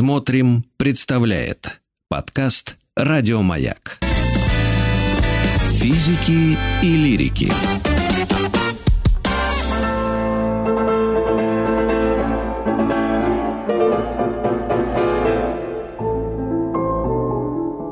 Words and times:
Смотрим, 0.00 0.64
представляет 0.78 1.82
подкаст 2.08 2.78
Радиомаяк. 2.96 3.98
Физики 5.72 6.56
и 6.82 6.96
лирики. 6.96 7.52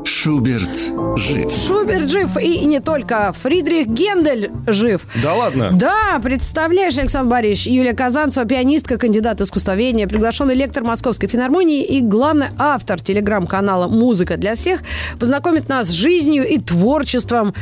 Шуберт 0.07 0.88
жив. 1.19 1.53
Шуберт 1.53 2.09
жив 2.09 2.37
и 2.39 2.65
не 2.65 2.81
только. 2.81 3.33
Фридрих 3.33 3.87
Гендель 3.89 4.51
жив. 4.67 5.03
Да 5.23 5.35
ладно? 5.35 5.71
Да, 5.73 6.19
представляешь, 6.23 6.97
Александр 6.99 7.31
Борисович, 7.31 7.67
Юлия 7.67 7.93
Казанцева, 7.95 8.47
пианистка, 8.47 8.97
кандидат 8.99 9.41
искусствоведения, 9.41 10.07
приглашенный 10.07 10.55
лектор 10.55 10.83
Московской 10.85 11.29
филармонии 11.29 11.85
и 11.85 12.01
главный 12.01 12.47
автор 12.59 13.01
телеграм-канала 13.01 13.89
«Музыка 13.89 14.37
для 14.37 14.55
всех» 14.55 14.81
познакомит 15.19 15.69
нас 15.69 15.89
с 15.89 15.91
жизнью 15.91 16.47
и 16.49 16.59
творчеством 16.59 17.55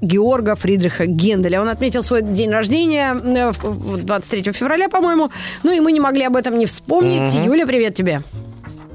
Георга 0.00 0.54
Фридриха 0.54 1.06
Генделя. 1.06 1.60
Он 1.60 1.68
отметил 1.68 2.02
свой 2.04 2.22
день 2.22 2.50
рождения 2.50 3.14
э, 3.14 3.50
в- 3.50 4.04
23 4.04 4.52
февраля, 4.52 4.88
по-моему. 4.88 5.30
Ну 5.64 5.72
и 5.72 5.80
мы 5.80 5.90
не 5.92 5.98
могли 6.00 6.22
об 6.22 6.36
этом 6.36 6.56
не 6.58 6.66
вспомнить. 6.66 7.34
Юля, 7.34 7.66
привет 7.66 7.94
тебе. 7.94 8.20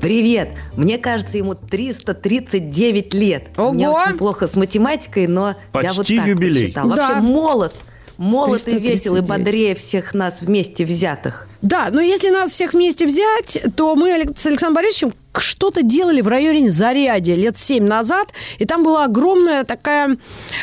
Привет! 0.03 0.49
Мне 0.75 0.98
кажется, 0.98 1.38
ему 1.38 1.55
339 1.55 3.13
лет. 3.13 3.43
Ого! 3.57 3.71
Мне 3.71 3.89
очень 3.89 4.17
плохо 4.17 4.49
с 4.49 4.55
математикой, 4.55 5.27
но 5.27 5.55
я 5.81 5.89
вот 5.93 5.98
Почти 5.98 6.17
так 6.17 6.27
юбилей. 6.27 6.63
посчитала. 6.63 6.95
Да. 6.95 7.07
Вообще 7.07 7.21
молод. 7.21 7.73
Молод 8.17 8.67
и 8.67 8.71
весел, 8.77 9.16
и 9.16 9.21
339. 9.21 9.27
бодрее 9.27 9.76
всех 9.76 10.13
нас 10.13 10.41
вместе 10.41 10.85
взятых. 10.85 11.48
Да, 11.62 11.88
но 11.89 12.02
если 12.02 12.29
нас 12.29 12.52
всех 12.52 12.73
вместе 12.73 13.07
взять, 13.07 13.57
то 13.76 13.95
мы 13.95 14.09
с 14.35 14.45
Александром 14.45 14.76
Борисовичем 14.76 15.13
к- 15.31 15.41
что-то 15.41 15.81
делали 15.81 16.21
в 16.21 16.27
районе 16.27 16.70
Зарядья 16.70 17.35
лет 17.35 17.57
семь 17.57 17.85
назад, 17.85 18.27
и 18.59 18.65
там 18.65 18.84
была 18.84 19.05
огромная 19.05 19.63
такая 19.63 20.17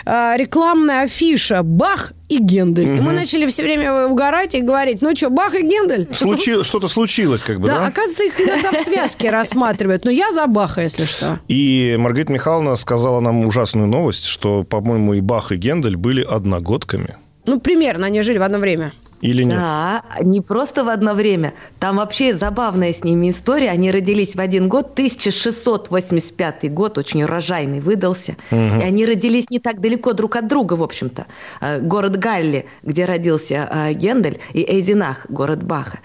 э, 0.05 0.33
рекламная 0.37 1.03
афиша 1.05 1.63
«Бах 1.65 2.13
и 2.31 2.39
Гендель». 2.39 2.97
И 2.97 3.01
мы 3.01 3.13
начали 3.13 3.47
все 3.47 3.63
время 3.63 4.07
угорать 4.07 4.55
и 4.55 4.61
говорить, 4.63 5.03
ну 5.03 5.15
что, 5.15 5.29
Бах 5.31 5.55
и 5.55 5.63
Гендель? 5.63 6.09
Случи- 6.13 6.63
Что-то 6.65 6.89
случилось, 6.89 7.43
как 7.43 7.61
бы, 7.61 7.67
Да, 7.69 7.81
да? 7.81 7.87
оказывается, 7.87 8.25
их 8.25 8.41
иногда 8.41 8.73
в 8.73 8.77
связке 8.85 9.31
рассматривают, 9.41 10.05
но 10.05 10.11
я 10.11 10.31
за 10.33 10.47
Баха, 10.47 10.83
если 10.83 11.05
что. 11.05 11.39
И 11.49 11.97
Маргарита 11.99 12.33
Михайловна 12.33 12.77
сказала 12.77 13.21
нам 13.21 13.45
ужасную 13.47 13.87
новость, 13.89 14.25
что, 14.25 14.65
по-моему, 14.65 15.15
и 15.15 15.21
Бах, 15.21 15.53
и 15.53 15.57
Гендель 15.57 15.97
были 15.97 16.23
одногодками. 16.23 17.17
Ну, 17.47 17.59
примерно, 17.61 18.07
они 18.07 18.23
жили 18.23 18.39
в 18.39 18.43
одно 18.43 18.59
время. 18.59 18.93
Или 19.21 19.43
нет? 19.43 19.59
Да, 19.59 20.03
не 20.23 20.41
просто 20.41 20.85
в 20.85 20.89
одно 20.89 21.15
время. 21.15 21.53
Там 21.79 21.97
вообще 21.97 22.37
забавная 22.37 22.93
с 22.93 23.05
ними 23.05 23.31
история. 23.31 23.71
Они 23.71 23.91
родились 23.91 24.35
в 24.35 24.41
один 24.41 24.69
год, 24.69 24.93
1685 24.93 26.73
год, 26.73 26.97
очень 26.97 27.23
урожайный 27.23 27.81
выдался. 27.81 28.37
И 28.51 28.55
они 28.55 29.05
родились 29.05 29.51
не 29.51 29.59
так 29.59 29.81
далеко 29.81 30.13
друг 30.15 30.37
от 30.37 30.49
друга, 30.49 30.75
в 30.75 30.83
общем-то. 30.83 31.27
Э, 31.61 31.81
Город 31.81 32.17
Галли, 32.17 32.67
где 32.83 33.05
родился 33.05 33.69
э, 33.71 33.93
Гендель, 33.93 34.41
и 34.53 34.63
Эйзенах, 34.63 35.27
город 35.29 35.63
Баха. 35.63 35.99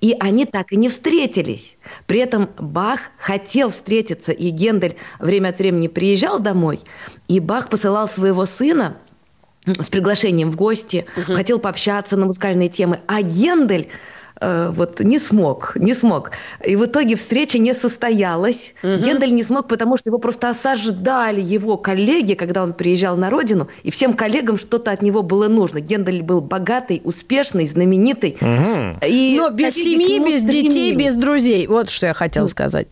И 0.00 0.16
они 0.18 0.44
так 0.44 0.72
и 0.72 0.76
не 0.76 0.88
встретились. 0.88 1.76
При 2.06 2.20
этом 2.20 2.48
Бах 2.58 3.00
хотел 3.18 3.70
встретиться, 3.70 4.32
и 4.32 4.50
Гендель 4.50 4.96
время 5.18 5.48
от 5.48 5.58
времени 5.58 5.88
приезжал 5.88 6.40
домой, 6.40 6.80
и 7.28 7.40
Бах 7.40 7.68
посылал 7.68 8.08
своего 8.08 8.44
сына 8.44 8.96
с 9.66 9.86
приглашением 9.88 10.50
в 10.50 10.56
гости, 10.56 11.06
хотел 11.26 11.58
пообщаться 11.58 12.16
на 12.16 12.26
музыкальные 12.26 12.68
темы, 12.68 13.00
а 13.06 13.22
Гендель 13.22 13.88
э, 14.40 14.70
вот 14.74 15.00
не 15.00 15.18
смог, 15.18 15.72
не 15.76 15.94
смог. 15.94 16.30
И 16.64 16.76
в 16.76 16.84
итоге 16.84 17.16
встреча 17.16 17.58
не 17.58 17.74
состоялась. 17.74 18.74
Гендель 18.82 19.34
не 19.34 19.42
смог, 19.42 19.66
потому 19.66 19.96
что 19.96 20.10
его 20.10 20.18
просто 20.18 20.50
осаждали 20.50 21.40
его 21.40 21.76
коллеги, 21.76 22.34
когда 22.34 22.62
он 22.62 22.72
приезжал 22.74 23.16
на 23.16 23.30
родину, 23.30 23.68
и 23.82 23.90
всем 23.90 24.12
коллегам 24.14 24.56
что-то 24.56 24.92
от 24.92 25.02
него 25.02 25.22
было 25.22 25.48
нужно. 25.48 25.80
Гендель 25.80 26.22
был 26.22 26.40
богатый, 26.40 27.00
успешный, 27.04 27.66
знаменитый. 27.66 28.36
И 29.06 29.36
Но 29.38 29.50
без 29.50 29.74
семьи, 29.74 30.18
без 30.18 30.44
детей, 30.44 30.70
стремились. 30.70 30.96
без 30.96 31.16
друзей. 31.16 31.66
Вот 31.66 31.90
что 31.90 32.06
я 32.06 32.14
хотела 32.14 32.46
сказать. 32.46 32.88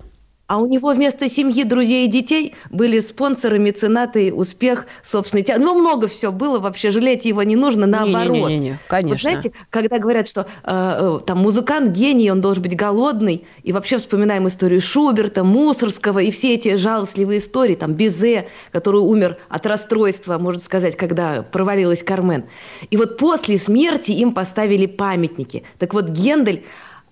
А 0.47 0.59
у 0.59 0.67
него 0.67 0.93
вместо 0.93 1.31
семьи, 1.31 1.65
друзей 1.65 2.07
и 2.07 2.11
детей 2.11 2.55
были 2.71 3.01
спонсоры, 3.01 3.59
меценаты, 3.59 4.33
успех, 4.33 4.87
собственный 5.03 5.43
театр. 5.43 5.65
Ну, 5.65 5.75
много 5.75 6.07
все 6.07 6.31
было, 6.31 6.59
вообще 6.59 6.91
жалеть 6.91 7.25
его 7.25 7.43
не 7.43 7.57
нужно, 7.57 7.87
наоборот. 7.87 8.37
Не-не-не, 8.37 8.79
конечно. 8.87 9.13
Вот 9.13 9.21
знаете, 9.21 9.53
когда 9.71 9.99
говорят, 9.99 10.29
что 10.29 10.43
э, 10.43 10.47
э, 10.65 11.21
там 11.27 11.39
музыкант 11.39 11.93
гений, 11.93 12.31
он 12.31 12.43
должен 12.43 12.63
быть 12.63 12.77
голодный, 12.77 13.47
и 13.63 13.73
вообще 13.73 13.97
вспоминаем 13.97 14.47
историю 14.47 14.83
Шуберта, 14.83 15.45
Мусорского 15.45 16.19
и 16.19 16.31
все 16.31 16.55
эти 16.55 16.77
жалостливые 16.77 17.39
истории, 17.39 17.75
там 17.75 17.95
Бизе, 17.95 18.49
который 18.71 19.01
умер 19.01 19.39
от 19.49 19.65
расстройства, 19.65 20.37
можно 20.37 20.61
сказать, 20.61 20.95
когда 20.95 21.43
провалилась 21.43 22.03
Кармен. 22.03 22.45
И 22.91 22.99
вот 22.99 23.17
после 23.17 23.59
смерти 23.59 24.11
им 24.11 24.35
поставили 24.35 24.85
памятники. 24.85 25.63
Так 25.79 25.95
вот, 25.95 26.11
Гендель 26.11 26.65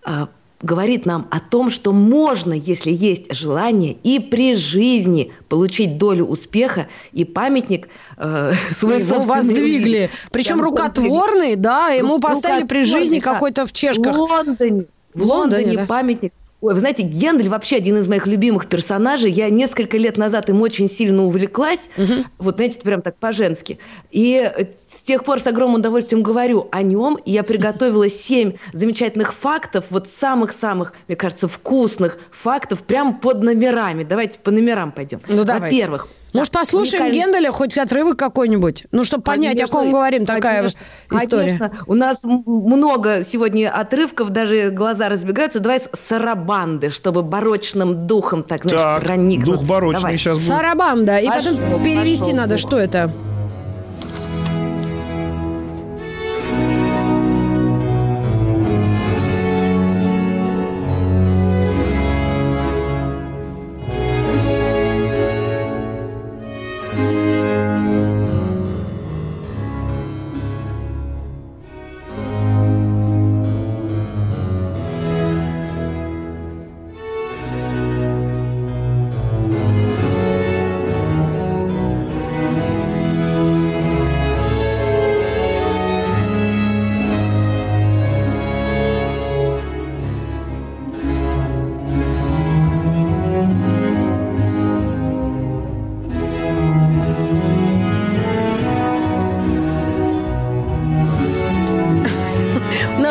э, 0.05 0.27
говорит 0.63 1.07
нам 1.07 1.27
о 1.31 1.41
том, 1.41 1.71
что 1.71 1.93
можно, 1.93 2.53
если 2.53 2.91
есть 2.91 3.35
желание, 3.35 3.97
и 4.03 4.19
при 4.21 4.55
жизни 4.55 5.33
получить 5.49 5.99
долю 5.99 6.25
успеха, 6.25 6.89
и 7.13 7.25
памятник 7.25 7.89
э, 8.17 8.53
свой 8.77 9.01
Его 9.01 9.21
воздвигли. 9.21 10.11
Причем 10.31 10.59
Прям 10.59 10.69
рукотворный, 10.69 11.57
да, 11.57 11.89
ему 11.89 12.19
поставили 12.19 12.65
при 12.65 12.85
жизни 12.85 13.19
да. 13.19 13.33
какой-то 13.33 13.67
в 13.67 13.73
чешках. 13.73 14.15
В 14.15 14.19
Лондоне. 14.19 14.85
В, 15.15 15.27
Лондоне, 15.27 15.57
Лондоне, 15.57 15.77
да. 15.77 15.87
памятник. 15.87 16.33
Ой, 16.63 16.75
вы 16.75 16.79
знаете, 16.81 17.03
Гендель 17.03 17.49
вообще 17.49 17.77
один 17.77 17.99
из 17.99 18.07
моих 18.07 18.29
любимых 18.29 18.69
персонажей. 18.69 19.33
Я 19.33 19.51
несколько 19.51 19.99
лет 19.99 20.17
назад 20.17 20.49
им 20.49 20.63
очень 20.63 20.89
сильно 20.89 21.25
увлеклась. 21.25 21.81
Вот, 22.39 22.57
знаете, 22.57 22.79
прям 22.79 23.03
так 23.03 23.17
по-женски. 23.17 23.79
И 24.13 24.49
с 25.03 25.05
тех 25.05 25.25
пор 25.25 25.41
с 25.41 25.47
огромным 25.49 25.81
удовольствием 25.81 26.23
говорю 26.23 26.69
о 26.71 26.83
нем. 26.83 27.17
И 27.25 27.33
я 27.33 27.43
приготовила 27.43 28.09
семь 28.09 28.53
замечательных 28.73 29.35
фактов, 29.35 29.87
вот 29.91 30.07
самых-самых, 30.09 30.93
мне 31.09 31.17
кажется, 31.17 31.49
вкусных 31.49 32.19
фактов, 32.31 32.85
прям 32.85 33.19
под 33.19 33.43
номерами. 33.43 34.05
Давайте 34.05 34.39
по 34.39 34.53
номерам 34.53 34.93
пойдем. 34.93 35.21
Ну, 35.27 35.43
давайте. 35.43 35.75
Во-первых, 35.77 36.09
Может, 36.33 36.53
да, 36.53 36.59
послушаем 36.61 37.03
уникальный- 37.07 37.33
Генделя, 37.33 37.51
хоть 37.53 37.77
отрывок 37.77 38.17
какой-нибудь? 38.17 38.85
Ну, 38.93 39.03
чтобы 39.03 39.25
понять, 39.25 39.61
о 39.61 39.67
ком 39.67 39.81
Конечно, 39.81 39.99
говорим, 39.99 40.25
такая 40.25 40.57
конечно, 40.59 40.79
история. 41.21 41.59
Конечно. 41.59 41.73
У 41.89 41.95
нас 41.95 42.21
много 42.23 43.25
сегодня 43.25 43.71
отрывков, 43.77 44.31
даже 44.31 44.71
глаза 44.71 45.09
разбегаются. 45.09 45.59
Давай 45.59 45.81
с 45.81 45.89
сарабанды, 46.09 46.91
чтобы 46.91 47.23
барочным 47.25 48.07
духом 48.07 48.45
так, 48.45 48.63
знаешь, 48.63 48.81
Так, 48.81 49.03
проникнуться. 49.03 49.59
дух 49.63 49.69
барочный 49.69 50.01
Давай. 50.01 50.17
сейчас 50.17 50.39
будет. 50.39 50.47
Сарабанда. 50.49 51.19
И 51.19 51.27
Пошел, 51.27 51.57
потом 51.57 51.83
перевести 51.83 52.19
пошел 52.21 52.37
надо, 52.37 52.51
дух. 52.55 52.61
что 52.61 52.79
это? 52.79 53.11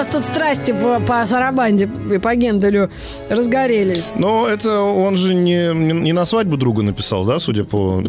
Нас 0.02 0.08
тут 0.08 0.26
страсти 0.26 0.72
по, 0.72 1.00
по 1.00 1.26
Сарабанде 1.28 1.88
и 2.12 2.18
по 2.18 2.34
Генделю 2.36 2.90
разгорелись. 3.30 4.14
Но 4.16 4.48
это 4.48 4.80
он 4.80 5.16
же 5.16 5.36
не, 5.36 5.74
не, 5.76 5.94
не 5.94 6.14
на 6.14 6.26
свадьбу 6.26 6.58
друга 6.58 6.82
написал, 6.82 7.24
да, 7.24 7.40
судя 7.40 7.66
по... 7.66 8.04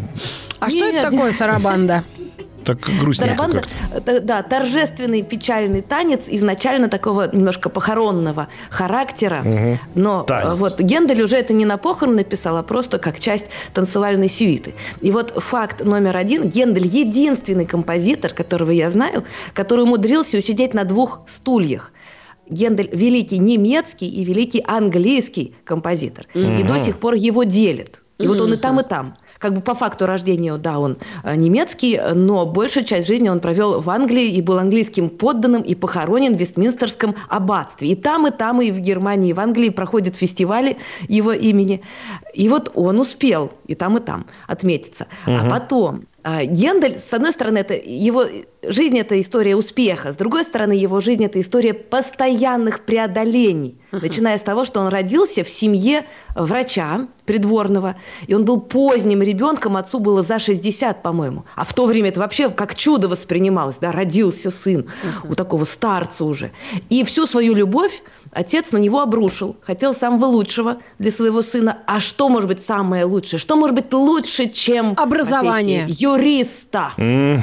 А 0.58 0.70
что 0.70 0.86
это 0.86 0.94
Нет. 0.94 1.02
такое 1.10 1.32
Сарабанда? 1.32 2.04
Так 2.64 2.78
грустненько 3.00 3.36
Сарабанда, 3.36 3.62
как-то. 3.90 4.12
э, 4.12 4.20
да, 4.20 4.42
торжественный 4.42 5.22
печальный 5.22 5.82
танец, 5.82 6.22
изначально 6.26 6.88
такого 6.88 7.30
немножко 7.34 7.68
похоронного 7.68 8.48
характера. 8.70 9.44
Но 9.94 10.22
э, 10.22 10.26
Танец. 10.26 10.58
вот 10.58 10.80
Гендель 10.80 11.22
уже 11.22 11.36
это 11.36 11.52
не 11.52 11.64
на 11.64 11.76
похорон 11.76 12.16
написал, 12.16 12.56
а 12.56 12.62
просто 12.62 12.98
как 12.98 13.18
часть 13.18 13.46
танцевальной 13.74 14.28
сюиты. 14.28 14.74
И 15.00 15.10
вот 15.10 15.32
факт 15.36 15.84
номер 15.84 16.16
один. 16.16 16.48
Гендель 16.48 16.86
единственный 16.86 17.66
композитор, 17.66 18.32
которого 18.32 18.70
я 18.70 18.90
знаю, 18.90 19.24
который 19.54 19.84
умудрился 19.84 20.38
усидеть 20.38 20.74
на 20.74 20.84
двух 20.84 21.22
стульях. 21.28 21.92
Гендель 22.48 22.90
великий 22.92 23.38
немецкий 23.38 24.08
и 24.08 24.24
великий 24.24 24.62
английский 24.66 25.54
композитор. 25.64 26.26
И 26.34 26.62
до 26.62 26.78
сих 26.78 26.98
пор 26.98 27.14
его 27.14 27.44
делят. 27.44 28.02
И 28.18 28.26
вот 28.26 28.40
он 28.40 28.52
и 28.52 28.56
там, 28.56 28.80
и 28.80 28.84
там 28.84 29.16
как 29.42 29.54
бы 29.54 29.60
по 29.60 29.74
факту 29.74 30.06
рождения, 30.06 30.56
да, 30.56 30.78
он 30.78 30.96
э, 31.24 31.34
немецкий, 31.34 32.00
но 32.14 32.46
большую 32.46 32.84
часть 32.84 33.08
жизни 33.08 33.28
он 33.28 33.40
провел 33.40 33.80
в 33.80 33.90
Англии 33.90 34.30
и 34.30 34.40
был 34.40 34.58
английским 34.58 35.10
подданным 35.10 35.62
и 35.62 35.74
похоронен 35.74 36.36
в 36.36 36.38
Вестминстерском 36.38 37.16
аббатстве. 37.28 37.88
И 37.88 37.96
там, 37.96 38.26
и 38.26 38.30
там, 38.30 38.62
и 38.62 38.70
в 38.70 38.78
Германии, 38.78 39.30
и 39.30 39.32
в 39.32 39.40
Англии 39.40 39.70
проходят 39.70 40.16
фестивали 40.16 40.76
его 41.08 41.32
имени. 41.32 41.82
И 42.34 42.48
вот 42.48 42.70
он 42.74 43.00
успел 43.00 43.50
и 43.66 43.74
там, 43.74 43.96
и 43.96 44.00
там 44.00 44.26
отметиться. 44.46 45.08
Угу. 45.26 45.34
А 45.34 45.50
потом 45.50 46.04
а, 46.22 46.44
Гендель, 46.44 47.00
с 47.00 47.12
одной 47.12 47.32
стороны, 47.32 47.58
это 47.58 47.74
его 47.74 48.24
жизнь– 48.62 48.98
это 49.00 49.20
история 49.20 49.56
успеха, 49.56 50.12
с 50.12 50.16
другой 50.16 50.44
стороны, 50.44 50.72
его 50.72 51.00
жизнь– 51.00 51.24
это 51.26 51.40
история 51.40 51.74
постоянных 51.74 52.84
преодолений, 52.84 53.76
uh-huh. 53.90 54.00
начиная 54.02 54.38
с 54.38 54.42
того, 54.42 54.64
что 54.64 54.80
он 54.80 54.88
родился 54.88 55.44
в 55.44 55.48
семье 55.48 56.04
врача 56.34 57.08
придворного, 57.24 57.96
и 58.26 58.34
он 58.34 58.44
был 58.44 58.60
поздним 58.60 59.22
ребенком, 59.22 59.76
отцу 59.76 59.98
было 59.98 60.22
за 60.22 60.38
60, 60.38 61.02
по-моему, 61.02 61.44
а 61.56 61.64
в 61.64 61.72
то 61.74 61.86
время 61.86 62.08
это 62.08 62.20
вообще 62.20 62.50
как 62.50 62.74
чудо 62.74 63.08
воспринималось, 63.08 63.76
да, 63.80 63.92
родился 63.92 64.50
сын 64.50 64.82
uh-huh. 64.82 65.32
у 65.32 65.34
такого 65.34 65.64
старца 65.64 66.24
уже, 66.24 66.52
и 66.88 67.04
всю 67.04 67.26
свою 67.26 67.54
любовь 67.54 68.02
Отец 68.34 68.72
на 68.72 68.78
него 68.78 69.02
обрушил, 69.02 69.56
хотел 69.60 69.94
самого 69.94 70.24
лучшего 70.24 70.78
для 70.98 71.10
своего 71.10 71.42
сына. 71.42 71.80
А 71.86 72.00
что 72.00 72.30
может 72.30 72.48
быть 72.48 72.64
самое 72.64 73.04
лучшее? 73.04 73.38
Что 73.38 73.56
может 73.56 73.76
быть 73.76 73.92
лучше, 73.92 74.48
чем 74.48 74.94
образование 74.96 75.84
юриста? 75.86 76.92
Mm. 76.96 77.40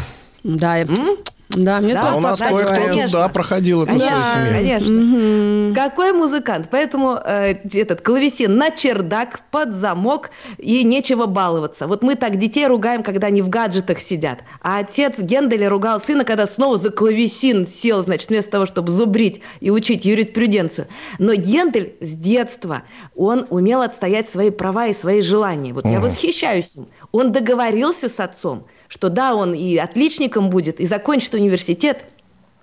Да, 0.57 0.81
mm? 0.81 1.17
Да, 1.49 1.81
мне 1.81 1.95
да, 1.95 2.03
тоже 2.03 2.17
у 2.19 2.21
нас 2.21 2.39
кое-кто 2.39 3.07
туда 3.07 3.27
проходил 3.29 3.81
в 3.81 3.85
своей 3.85 3.99
семье. 3.99 4.53
Конечно. 4.53 5.69
Угу. 5.69 5.75
Какой 5.75 6.13
музыкант? 6.13 6.67
Поэтому 6.69 7.19
э, 7.25 7.55
этот 7.73 8.01
клавесин 8.01 8.55
на 8.55 8.69
чердак, 8.69 9.41
под 9.49 9.73
замок, 9.73 10.29
и 10.59 10.83
нечего 10.83 11.25
баловаться. 11.25 11.87
Вот 11.87 12.03
мы 12.03 12.13
так 12.13 12.37
детей 12.37 12.67
ругаем, 12.67 13.01
когда 13.01 13.27
они 13.27 13.41
в 13.41 13.49
гаджетах 13.49 13.99
сидят. 13.99 14.43
А 14.61 14.77
отец 14.77 15.17
Генделя 15.17 15.69
ругал 15.69 15.99
сына, 15.99 16.23
когда 16.23 16.45
снова 16.45 16.77
за 16.77 16.91
клавесин 16.91 17.67
сел, 17.67 18.03
значит, 18.03 18.29
вместо 18.29 18.51
того, 18.51 18.67
чтобы 18.67 18.91
зубрить 18.91 19.41
и 19.59 19.71
учить 19.71 20.05
юриспруденцию. 20.05 20.85
Но 21.17 21.33
Гендель 21.33 21.95
с 21.99 22.11
детства, 22.11 22.83
он 23.15 23.47
умел 23.49 23.81
отстоять 23.81 24.29
свои 24.29 24.51
права 24.51 24.85
и 24.85 24.93
свои 24.93 25.23
желания. 25.23 25.73
Вот 25.73 25.85
угу. 25.85 25.93
я 25.93 25.99
восхищаюсь 25.99 26.75
им. 26.75 26.87
Он 27.11 27.31
договорился 27.31 28.07
с 28.07 28.19
отцом, 28.19 28.67
что 28.89 29.09
да, 29.09 29.35
он 29.35 29.53
и 29.53 29.77
отличником 29.77 30.49
будет, 30.49 30.81
и 30.81 30.85
закончит 30.85 31.33
университет, 31.35 32.05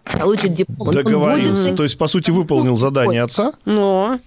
получит 0.05 0.53
диплом. 0.53 0.93
Договорился, 0.93 1.65
будет... 1.65 1.77
то 1.77 1.83
есть, 1.85 1.97
по 1.97 2.09
сути, 2.09 2.31
выполнил 2.31 2.77
задание 2.77 3.23
отца? 3.23 3.53
Но... 3.65 4.19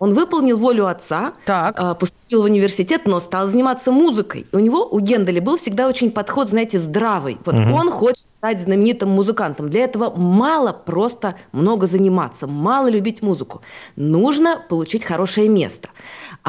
Он 0.00 0.14
выполнил 0.14 0.56
волю 0.56 0.86
отца, 0.86 1.32
так. 1.44 1.74
А, 1.78 1.94
поступил 1.94 2.42
в 2.42 2.44
университет, 2.44 3.02
но 3.06 3.20
стал 3.20 3.48
заниматься 3.48 3.90
музыкой. 3.90 4.46
У 4.52 4.58
него, 4.58 4.86
у 4.88 5.00
Генделя, 5.00 5.40
был 5.40 5.56
всегда 5.56 5.88
очень 5.88 6.10
подход, 6.10 6.48
знаете, 6.48 6.78
здравый. 6.78 7.38
Вот 7.44 7.54
угу. 7.54 7.74
он 7.74 7.90
хочет 7.90 8.26
стать 8.38 8.60
знаменитым 8.60 9.08
музыкантом. 9.08 9.68
Для 9.68 9.84
этого 9.84 10.14
мало 10.14 10.72
просто 10.72 11.34
много 11.52 11.86
заниматься, 11.86 12.46
мало 12.46 12.88
любить 12.88 13.22
музыку. 13.22 13.62
Нужно 13.96 14.62
получить 14.68 15.04
хорошее 15.04 15.48
место. 15.48 15.88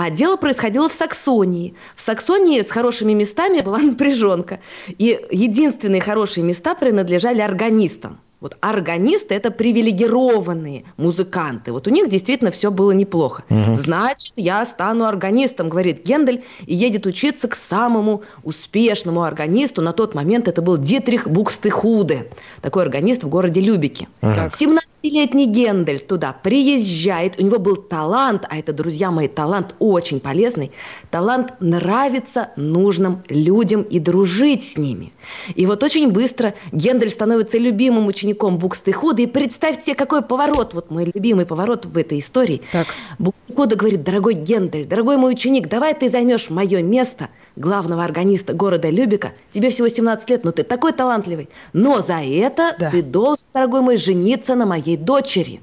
А 0.02 0.10
дело 0.10 0.38
происходило 0.38 0.88
в 0.88 0.94
Саксонии. 0.94 1.76
В 1.98 2.00
Саксонии 2.00 2.62
с 2.62 2.72
хорошими 2.72 3.12
местами 3.12 3.60
была 3.66 3.80
напряженка. 3.80 4.62
И 4.88 5.20
единственные 5.30 6.00
хорошие 6.00 6.46
места 6.46 6.74
принадлежали 6.74 7.42
органистам. 7.42 8.18
Вот 8.40 8.56
органисты– 8.62 9.36
это 9.36 9.52
привилегированные 9.52 10.86
музыканты. 10.96 11.74
Вот 11.74 11.88
у 11.88 11.90
них 11.90 12.08
действительно 12.08 12.52
все 12.52 12.72
было 12.72 12.92
неплохо. 12.92 13.44
Угу. 13.50 13.76
Значит, 13.76 14.32
я 14.38 14.64
стану 14.64 15.04
органистом, 15.04 15.68
говорит 15.68 16.06
Гендель, 16.06 16.46
и 16.66 16.74
едет 16.74 17.06
учиться 17.06 17.50
к 17.50 17.56
самому 17.56 18.24
успешному 18.44 19.24
органисту. 19.24 19.82
На 19.82 19.92
тот 19.92 20.16
момент 20.16 20.48
это 20.48 20.62
был 20.62 20.78
Дитрих 20.78 21.28
Букстехуде, 21.28 22.32
такой 22.62 22.84
органист 22.84 23.26
в 23.26 23.28
городе 23.28 23.60
Любике. 23.60 24.08
Угу. 24.22 24.52
17 24.56 24.89
Пятилетний 25.02 25.46
Гендель 25.46 26.02
туда 26.02 26.34
приезжает, 26.34 27.40
у 27.40 27.46
него 27.46 27.58
был 27.58 27.78
талант, 27.78 28.46
а 28.50 28.58
это, 28.58 28.74
друзья 28.74 29.12
мои, 29.12 29.30
талант 29.30 29.74
очень 29.80 30.20
полезный, 30.20 30.72
талант 31.10 31.54
нравиться 31.62 32.50
нужным 32.58 33.24
людям 33.30 33.84
и 33.84 34.00
дружить 34.00 34.74
с 34.74 34.78
ними. 34.78 35.14
И 35.56 35.66
вот 35.66 35.84
очень 35.84 36.12
быстро 36.12 36.54
Гендель 36.74 37.12
становится 37.12 37.58
любимым 37.58 38.08
учеником 38.08 38.58
Букстыхуда, 38.58 39.22
и 39.22 39.26
представьте, 39.26 39.96
какой 39.96 40.22
поворот, 40.22 40.74
вот 40.74 40.92
мой 40.92 41.10
любимый 41.14 41.46
поворот 41.46 41.86
в 41.86 41.98
этой 41.98 42.20
истории. 42.20 42.62
Так. 42.74 42.88
Букстыхуда 43.20 43.78
говорит, 43.78 44.04
дорогой 44.04 44.34
Гендель, 44.34 44.86
дорогой 44.86 45.16
мой 45.16 45.32
ученик, 45.32 45.70
давай 45.70 45.94
ты 45.94 46.10
займешь 46.10 46.50
мое 46.50 46.82
место 46.82 47.30
главного 47.56 48.04
органиста 48.04 48.54
города 48.54 48.90
Любика. 48.90 49.34
Тебе 49.54 49.70
всего 49.70 49.88
17 49.88 50.30
лет, 50.30 50.44
но 50.44 50.52
ты 50.52 50.64
такой 50.64 50.94
талантливый. 50.94 51.50
Но 51.74 52.02
за 52.02 52.22
это 52.22 52.76
да. 52.80 52.92
ты 52.92 53.02
должен, 53.02 53.46
дорогой 53.54 53.82
мой, 53.82 53.98
жениться 53.98 54.56
на 54.56 54.66
моей 54.66 54.98
дочери. 54.98 55.62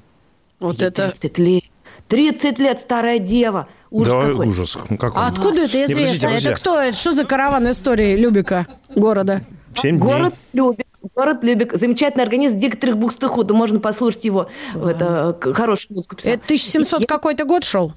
Вот 0.59 0.79
Ей 0.79 0.87
это... 0.87 1.09
30 1.09 1.37
лет. 1.37 1.63
30 2.07 2.59
лет 2.59 2.79
старая 2.79 3.19
дева. 3.19 3.67
Ужас 3.89 4.13
да, 4.13 4.29
какой. 4.29 4.47
ужас. 4.47 4.77
Как 4.99 5.13
а 5.15 5.27
откуда 5.27 5.61
это 5.61 5.85
известно? 5.85 5.99
Не, 5.99 6.05
подождите, 6.05 6.27
подождите. 6.27 6.49
Это 6.51 6.59
кто? 6.59 6.79
Это 6.79 6.97
что 6.97 7.11
за 7.11 7.25
караван 7.25 7.71
истории 7.71 8.15
Любика, 8.15 8.67
города? 8.95 9.41
Семь 9.75 9.97
Город 9.97 10.33
Любик. 10.53 10.87
Город 11.15 11.43
Любик. 11.43 11.73
Замечательный 11.73 12.23
организм 12.23 12.59
Диктрих 12.59 12.97
Бухстыхуда. 12.97 13.53
Можно 13.53 13.79
послушать 13.79 14.25
его. 14.25 14.49
Это 14.73 15.37
хорошую 15.41 15.97
музыку 15.97 16.15
писал. 16.15 16.33
Это 16.33 16.43
1700 16.45 17.01
Я... 17.01 17.07
какой-то 17.07 17.45
год 17.45 17.63
шел? 17.63 17.93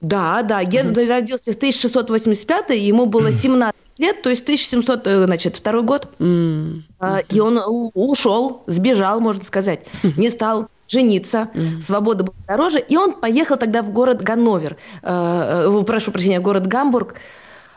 Да, 0.00 0.42
да. 0.42 0.64
Гендель 0.64 1.04
mm-hmm. 1.04 1.08
родился 1.08 1.52
в 1.52 1.56
1685, 1.56 2.70
ему 2.70 3.06
было 3.06 3.32
17 3.32 3.74
лет, 3.98 4.22
то 4.22 4.30
есть 4.30 4.42
1700, 4.42 5.06
э, 5.06 5.24
значит, 5.26 5.56
второй 5.56 5.82
год. 5.82 6.08
Mm-hmm. 6.18 7.26
И 7.30 7.40
он 7.40 7.60
ушел, 7.94 8.62
сбежал, 8.66 9.20
можно 9.20 9.44
сказать. 9.44 9.86
Не 10.16 10.30
стал 10.30 10.68
жениться, 10.88 11.50
mm-hmm. 11.52 11.82
свобода 11.86 12.24
была 12.24 12.36
дороже. 12.48 12.80
И 12.80 12.96
он 12.96 13.12
поехал 13.12 13.56
тогда 13.56 13.82
в 13.82 13.90
город 13.90 14.22
Ганновер, 14.22 14.76
э, 15.02 15.66
э, 15.68 15.84
прошу 15.86 16.12
прощения, 16.12 16.40
город 16.40 16.66
Гамбург, 16.66 17.16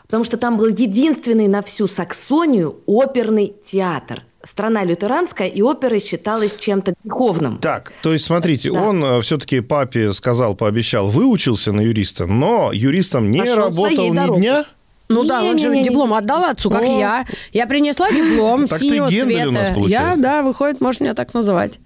потому 0.06 0.24
что 0.24 0.38
там 0.38 0.56
был 0.56 0.68
единственный 0.68 1.46
на 1.46 1.62
всю 1.62 1.86
Саксонию 1.88 2.76
оперный 2.86 3.54
театр– 3.64 4.22
страна 4.46 4.84
лютеранская, 4.84 5.48
и 5.48 5.62
опера 5.62 5.98
считалась 5.98 6.56
чем-то 6.56 6.94
духовным. 7.04 7.58
Так, 7.58 7.92
то 8.02 8.12
есть, 8.12 8.24
смотрите, 8.24 8.72
да. 8.72 8.80
он 8.82 9.04
э, 9.04 9.20
все-таки 9.22 9.60
папе 9.60 10.12
сказал, 10.12 10.54
пообещал, 10.54 11.08
выучился 11.08 11.72
на 11.72 11.80
юриста, 11.80 12.26
но 12.26 12.70
юристом 12.72 13.30
не 13.30 13.40
Пошел 13.40 13.56
работал 13.56 14.12
ни 14.12 14.16
дорогой. 14.16 14.40
дня? 14.40 14.64
Ну 15.08 15.22
не, 15.22 15.28
да, 15.28 15.44
он 15.44 15.58
же 15.58 15.68
не, 15.68 15.82
диплом 15.82 16.10
не. 16.10 16.16
отдал 16.16 16.44
отцу, 16.44 16.70
как 16.70 16.82
О. 16.82 16.84
я. 16.98 17.26
Я 17.52 17.66
принесла 17.66 18.10
диплом 18.10 18.66
так 18.66 18.78
синего 18.78 19.08
цвета. 19.10 19.74
Я, 19.86 20.14
да, 20.16 20.42
выходит, 20.42 20.80
можешь 20.80 21.00
меня 21.00 21.14
так 21.14 21.34
называть. 21.34 21.78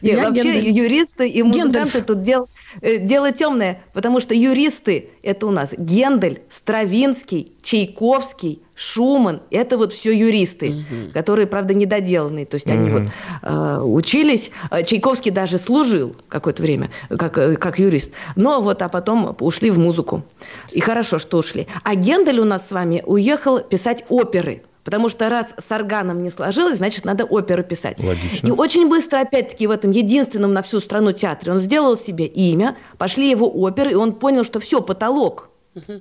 Нет, 0.00 0.18
я 0.18 0.28
вообще 0.28 0.42
Гендель. 0.42 0.70
юристы 0.70 1.28
и 1.28 1.42
музыканты 1.42 1.78
Гендельф. 1.80 2.06
тут 2.06 2.22
дел, 2.22 2.44
э, 2.44 2.46
дело 2.82 3.32
темное, 3.32 3.82
потому 3.92 4.20
что 4.20 4.34
юристы 4.34 5.10
это 5.22 5.46
у 5.46 5.50
нас 5.50 5.70
Гендель, 5.76 6.42
Стравинский, 6.50 7.52
Чайковский, 7.62 8.60
Шуман, 8.74 9.40
это 9.50 9.78
вот 9.78 9.92
все 9.92 10.12
юристы, 10.12 10.70
угу. 10.70 11.12
которые, 11.12 11.46
правда, 11.46 11.74
недоделанные. 11.74 12.44
То 12.44 12.56
есть 12.56 12.66
угу. 12.66 12.74
они 12.74 12.90
вот 12.90 13.02
э, 13.42 13.80
учились. 13.82 14.50
Э, 14.70 14.82
Чайковский 14.82 15.30
даже 15.30 15.58
служил 15.58 16.16
какое-то 16.28 16.62
время 16.62 16.90
как, 17.08 17.38
э, 17.38 17.56
как 17.56 17.78
юрист. 17.78 18.10
Но 18.34 18.60
вот, 18.60 18.82
а 18.82 18.88
потом 18.88 19.36
ушли 19.40 19.70
в 19.70 19.78
музыку. 19.78 20.24
И 20.72 20.80
хорошо, 20.80 21.18
что 21.18 21.38
ушли. 21.38 21.68
А 21.84 21.94
Гендель 21.94 22.40
у 22.40 22.44
нас 22.44 22.68
с 22.68 22.72
вами 22.72 23.02
уехал 23.06 23.60
писать 23.60 24.04
оперы. 24.08 24.62
Потому 24.84 25.08
что 25.08 25.28
раз 25.30 25.46
с 25.66 25.72
органом 25.72 26.22
не 26.22 26.30
сложилось, 26.30 26.76
значит, 26.76 27.04
надо 27.04 27.24
оперу 27.24 27.62
писать. 27.62 27.98
Логично. 27.98 28.48
И 28.48 28.50
очень 28.50 28.88
быстро, 28.88 29.20
опять-таки, 29.20 29.66
в 29.66 29.70
этом 29.70 29.90
единственном 29.90 30.52
на 30.52 30.62
всю 30.62 30.80
страну 30.80 31.12
театре 31.12 31.52
он 31.52 31.60
сделал 31.60 31.96
себе 31.96 32.26
имя, 32.26 32.76
пошли 32.98 33.30
его 33.30 33.50
оперы, 33.50 33.92
и 33.92 33.94
он 33.94 34.12
понял, 34.12 34.44
что 34.44 34.60
все, 34.60 34.80
потолок– 34.80 35.48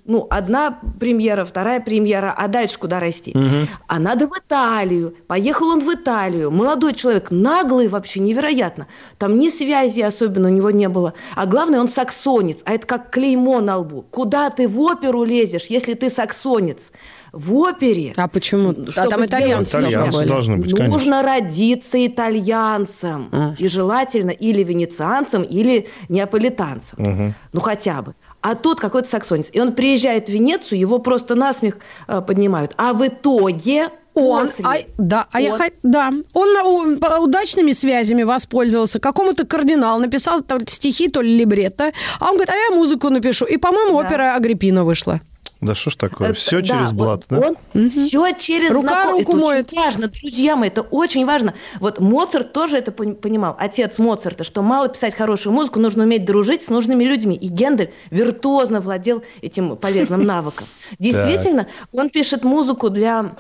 ну, 0.06 0.27
одна 0.30 0.80
премьера, 1.00 1.46
вторая 1.46 1.80
премьера, 1.80 2.34
а 2.36 2.48
дальше 2.48 2.77
куда 2.77 3.00
расти? 3.00 3.32
Угу. 3.32 3.68
А 3.88 4.00
надо 4.00 4.27
в 4.27 4.38
Италию. 4.38 5.15
Поехал 5.27 5.70
он 5.70 5.80
в 5.82 5.94
Италию. 5.94 6.51
Молодой 6.51 6.94
человек, 6.94 7.32
наглый 7.32 7.88
вообще, 7.88 8.20
невероятно. 8.20 8.88
Там 9.18 9.38
ни 9.38 9.50
связи 9.50 10.01
особенно 10.01 10.50
у 10.50 10.51
него 10.51 10.72
не 10.72 10.89
было. 10.89 11.13
А 11.36 11.46
главное, 11.46 11.80
он 11.80 11.89
саксонец. 11.89 12.62
А 12.65 12.74
это 12.74 12.86
как 12.86 13.10
клеймо 13.10 13.62
на 13.62 13.77
лбу. 13.77 14.06
Куда 14.10 14.50
ты 14.50 14.68
в 14.68 14.80
оперу 14.80 15.24
лезешь, 15.24 15.65
если 15.65 15.94
ты 15.94 16.10
саксонец? 16.10 16.92
В 17.32 17.56
опере. 17.56 18.13
А 18.15 18.27
почему? 18.27 18.75
А 18.96 19.08
там 19.08 19.25
итальянцы, 19.25 19.80
итальянцы 19.80 20.25
должны 20.25 20.58
быть, 20.58 20.72
конечно. 20.72 20.94
Нужно 20.94 21.24
родиться 21.24 22.06
итальянцем. 22.06 23.30
А. 23.32 23.56
И 23.58 23.68
желательно 23.68 24.30
или 24.30 24.63
венецианцем, 24.63 25.42
или 25.42 25.88
неаполитанцем. 26.10 27.00
Угу. 27.00 27.34
Ну, 27.53 27.60
хотя 27.60 28.03
бы 28.03 28.13
а 28.44 28.56
тут 28.56 28.80
какой-то 28.80 29.08
саксонец. 29.08 29.50
И 29.54 29.60
он 29.60 29.74
приезжает 29.74 30.28
в 30.28 30.32
Венецию, 30.32 30.80
его 30.80 31.00
просто 31.00 31.34
насмех 31.34 31.78
э, 32.08 32.22
поднимают. 32.22 32.74
А 32.78 32.94
в 32.94 33.08
итоге 33.08 33.90
он, 34.14 34.48
а, 34.64 34.76
да, 34.98 35.26
а 35.32 35.42
я, 35.42 35.58
да, 35.82 36.12
он, 36.34 36.58
он 36.58 37.04
удачными 37.20 37.72
связями 37.72 38.22
воспользовался, 38.22 39.00
какому-то 39.00 39.48
кардинал 39.48 40.00
написал 40.00 40.42
то 40.42 40.58
ли 40.58 40.66
стихи, 40.68 41.08
то 41.08 41.22
ли 41.22 41.36
либретто, 41.36 41.94
а 42.20 42.26
он 42.26 42.36
говорит, 42.36 42.50
а 42.50 42.56
я 42.56 42.76
музыку 42.76 43.10
напишу, 43.10 43.46
и, 43.46 43.58
по-моему, 43.58 44.00
да. 44.00 44.08
опера 44.08 44.36
Агриппина 44.36 44.84
вышла. 44.84 45.22
Да 45.63 45.75
что 45.75 45.89
ж 45.89 45.96
такое? 45.96 46.29
Это, 46.29 46.38
все 46.38 46.62
да, 46.62 46.67
через 46.67 46.91
блат, 46.91 47.24
да? 47.29 47.39
Он 47.39 47.58
угу. 47.74 47.89
Все 47.89 48.32
через 48.34 48.70
Рука 48.70 49.03
знаком... 49.03 49.20
руку 49.20 49.32
это 49.38 49.46
моет. 49.46 49.67
очень 49.67 49.77
важно, 49.77 50.08
друзья 50.08 50.55
мои, 50.55 50.70
это 50.70 50.82
очень 50.82 51.25
важно. 51.25 51.53
Вот 51.79 52.00
Моцарт 52.00 52.53
тоже 52.53 52.77
это 52.77 52.91
понимал, 52.91 53.55
отец 53.58 53.98
Моцарта, 53.98 54.43
что 54.43 54.62
мало 54.62 54.89
писать 54.89 55.15
хорошую 55.15 55.53
музыку, 55.53 55.79
нужно 55.79 56.03
уметь 56.03 56.25
дружить 56.25 56.63
с 56.63 56.70
нужными 56.70 57.03
людьми. 57.03 57.36
И 57.36 57.48
Гендель 57.48 57.93
виртуозно 58.10 58.82
владел 58.82 59.24
этим 59.41 59.77
полезным 59.77 60.24
навыком. 60.25 60.67
Действительно, 61.00 61.67
он 61.91 62.10
пишет 62.10 62.43
музыку 62.43 62.89
для 62.89 63.36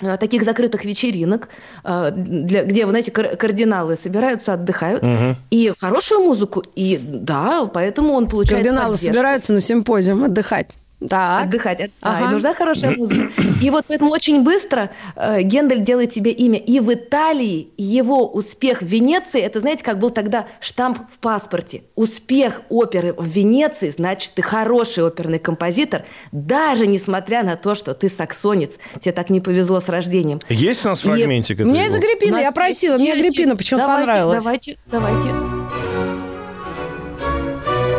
э, 0.00 0.16
таких 0.16 0.44
закрытых 0.44 0.84
вечеринок, 0.84 1.48
э, 1.84 2.10
для, 2.12 2.64
где, 2.64 2.84
вы 2.84 2.90
знаете, 2.90 3.10
кардиналы 3.10 3.96
собираются, 3.96 4.54
отдыхают, 4.54 5.02
угу. 5.02 5.36
и 5.50 5.72
хорошую 5.78 6.20
музыку, 6.20 6.62
и 6.74 6.98
да, 7.02 7.66
поэтому 7.72 8.12
он 8.12 8.28
получает 8.28 8.64
Кардиналы 8.64 8.92
поддержку. 8.94 9.14
собираются 9.14 9.52
на 9.52 9.60
симпозиум 9.60 10.24
отдыхать. 10.24 10.70
Так. 11.08 11.44
отдыхать. 11.44 11.90
Ага. 12.00 12.26
А, 12.26 12.28
и 12.28 12.32
нужна 12.32 12.54
хорошая 12.54 12.94
музыка. 12.96 13.30
И 13.62 13.70
вот 13.70 13.84
поэтому 13.88 14.10
очень 14.10 14.42
быстро 14.42 14.90
э, 15.16 15.42
Гендель 15.42 15.80
делает 15.80 16.12
себе 16.12 16.30
имя. 16.30 16.58
И 16.58 16.80
в 16.80 16.92
Италии 16.92 17.68
его 17.76 18.26
успех 18.26 18.82
в 18.82 18.86
Венеции, 18.86 19.40
это, 19.40 19.60
знаете, 19.60 19.84
как 19.84 19.98
был 19.98 20.10
тогда 20.10 20.46
штамп 20.60 20.98
в 20.98 21.18
паспорте. 21.18 21.82
Успех 21.94 22.62
оперы 22.68 23.12
в 23.14 23.26
Венеции, 23.26 23.90
значит, 23.90 24.32
ты 24.34 24.42
хороший 24.42 25.04
оперный 25.04 25.38
композитор, 25.38 26.04
даже 26.32 26.86
несмотря 26.86 27.42
на 27.42 27.56
то, 27.56 27.74
что 27.74 27.94
ты 27.94 28.08
саксонец. 28.08 28.72
Тебе 29.00 29.12
так 29.12 29.30
не 29.30 29.40
повезло 29.40 29.80
с 29.80 29.88
рождением. 29.88 30.40
Есть 30.48 30.84
у 30.84 30.88
нас 30.88 31.00
фрагментик? 31.00 31.60
И... 31.60 31.64
Мне 31.64 31.86
из 31.86 31.96
Агриппина, 31.96 32.38
я 32.38 32.52
просила, 32.52 32.96
мне 32.96 33.12
Агриппина 33.12 33.56
почему-то 33.56 33.86
понравилось. 33.86 34.42
Давайте, 34.42 34.76
давайте. 34.86 35.30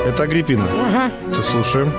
Это 0.05 0.24
Агриппина. 0.24 0.65
Ага. 0.79 1.12
Ты 1.35 1.43
слушаем. 1.43 1.91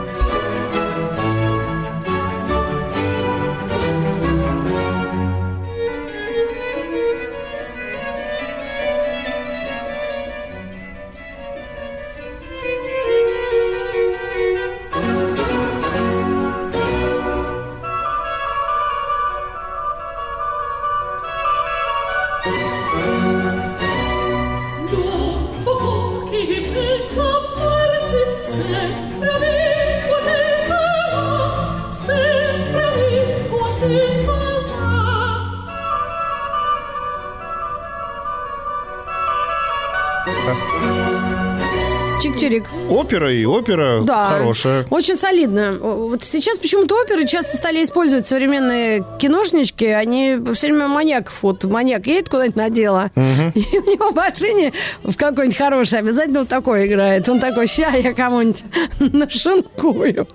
Чик-чирик. 42.37 42.65
Опера 42.91 43.33
и 43.33 43.45
опера 43.45 44.03
да, 44.03 44.27
хорошая. 44.27 44.87
Очень 44.91 45.17
солидно. 45.17 45.73
Вот 45.73 46.23
сейчас 46.23 46.59
почему-то 46.59 47.01
оперы 47.01 47.27
часто 47.27 47.57
стали 47.57 47.83
использовать 47.83 48.27
современные 48.27 49.05
киношнички. 49.19 49.87
Они 49.87 50.39
все 50.55 50.69
время 50.69 50.89
маньяков. 50.89 51.43
Вот 51.43 51.65
маньяк 51.65 52.07
едет 52.07 52.29
куда-нибудь 52.29 52.57
на 52.57 52.71
дело, 52.71 53.11
угу. 53.15 53.53
и 53.55 53.79
у 53.79 53.91
него 53.91 54.11
в 54.11 54.15
машине 54.15 54.73
в 55.03 55.17
какой-нибудь 55.17 55.57
хороший 55.57 55.99
обязательно 55.99 56.41
вот 56.41 56.49
такой 56.49 56.87
играет. 56.87 57.29
Он 57.29 57.41
такой, 57.41 57.67
ща 57.67 57.91
я 57.91 58.13
кому-нибудь 58.15 58.63
нашинкую. 59.13 60.27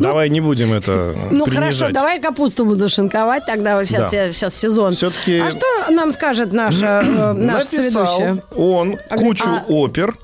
Давай 0.00 0.30
не 0.30 0.40
будем 0.40 0.72
это 0.72 1.14
Ну 1.30 1.46
хорошо, 1.46 1.88
давай 1.90 2.20
капусту 2.20 2.64
буду 2.64 2.88
шинковать 2.88 3.44
тогда. 3.46 3.76
Вот 3.76 3.86
сейчас, 3.86 4.10
сейчас 4.10 4.54
сезон. 4.54 4.92
Все-таки... 4.92 5.38
А 5.38 5.50
что 5.50 5.66
нам 5.90 6.12
скажет 6.12 6.52
наша, 6.52 7.02
э, 7.04 7.32
наша 7.32 7.64
соведущая? 7.64 8.42
он 8.56 8.98
кучу 9.16 9.48
а... 9.48 9.64
опер, 9.68 10.16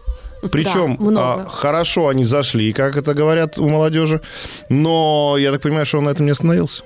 причем 0.50 0.98
да, 1.14 1.34
а, 1.34 1.46
хорошо 1.46 2.08
они 2.08 2.24
зашли, 2.24 2.72
как 2.72 2.96
это 2.96 3.14
говорят 3.14 3.58
у 3.58 3.68
молодежи. 3.68 4.20
Но 4.68 5.36
я 5.38 5.52
так 5.52 5.62
понимаю, 5.62 5.86
что 5.86 5.98
он 5.98 6.04
на 6.04 6.10
этом 6.10 6.26
не 6.26 6.32
остановился. 6.32 6.82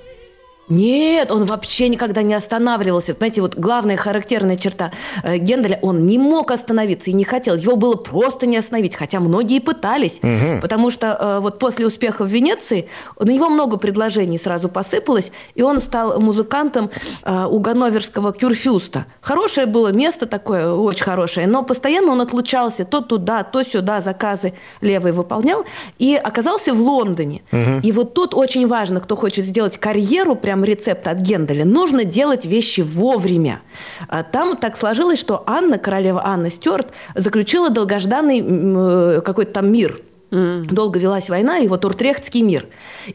Нет, 0.69 1.31
он 1.31 1.45
вообще 1.45 1.87
никогда 1.87 2.21
не 2.21 2.33
останавливался. 2.33 3.13
Понимаете, 3.13 3.41
вот 3.41 3.55
главная 3.55 3.95
характерная 3.95 4.57
черта 4.57 4.91
э, 5.23 5.37
Генделя, 5.37 5.79
он 5.81 6.03
не 6.03 6.17
мог 6.17 6.51
остановиться 6.51 7.09
и 7.09 7.13
не 7.13 7.23
хотел. 7.23 7.55
Его 7.55 7.77
было 7.77 7.95
просто 7.95 8.47
не 8.47 8.57
остановить, 8.57 8.95
хотя 8.95 9.19
многие 9.19 9.59
пытались. 9.59 10.19
Угу. 10.21 10.61
Потому 10.61 10.91
что 10.91 11.17
э, 11.19 11.39
вот 11.39 11.59
после 11.59 11.87
успеха 11.87 12.23
в 12.23 12.27
Венеции 12.27 12.89
на 13.17 13.29
него 13.29 13.49
много 13.49 13.77
предложений 13.77 14.39
сразу 14.39 14.67
посыпалось, 14.67 15.31
и 15.55 15.61
он 15.61 15.79
стал 15.79 16.19
музыкантом 16.19 16.89
э, 17.23 17.45
у 17.49 17.59
ганноверского 17.59 18.33
Кюрфюста. 18.33 19.05
Хорошее 19.21 19.67
было 19.67 19.93
место 19.93 20.25
такое, 20.25 20.71
очень 20.71 21.05
хорошее, 21.05 21.47
но 21.47 21.63
постоянно 21.63 22.11
он 22.11 22.21
отлучался 22.21 22.83
то 22.83 22.99
туда, 22.99 23.43
то 23.43 23.63
сюда, 23.63 24.01
заказы 24.01 24.53
левые 24.81 25.13
выполнял, 25.13 25.63
и 25.97 26.15
оказался 26.15 26.73
в 26.73 26.81
Лондоне. 26.81 27.41
Угу. 27.53 27.81
И 27.83 27.91
вот 27.93 28.13
тут 28.13 28.33
очень 28.33 28.67
важно, 28.67 28.99
кто 28.99 29.15
хочет 29.15 29.45
сделать 29.45 29.77
карьеру 29.77 30.35
прям 30.35 30.56
прям 30.57 30.63
рецепт 30.63 31.07
от 31.07 31.19
Генделя. 31.19 31.65
Нужно 31.65 32.03
делать 32.03 32.45
вещи 32.45 32.81
вовремя. 32.81 33.61
А 34.07 34.23
там 34.23 34.57
так 34.57 34.77
сложилось, 34.77 35.19
что 35.19 35.43
Анна, 35.45 35.77
королева 35.77 36.21
Анна 36.25 36.49
Стюарт, 36.49 36.93
заключила 37.15 37.69
долгожданный 37.69 38.43
э, 38.43 39.21
какой-то 39.21 39.53
там 39.53 39.71
мир– 39.71 40.01
Mm. 40.29 40.65
Долго 40.65 40.99
велась 40.99 41.29
война, 41.29 41.59
и 41.59 41.69
вот 41.69 41.85
Уртрехтский 41.85 42.41
мир. 42.41 42.67